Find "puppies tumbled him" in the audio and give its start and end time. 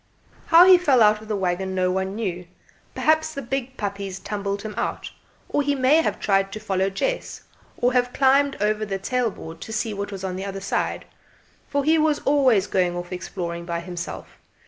3.77-4.73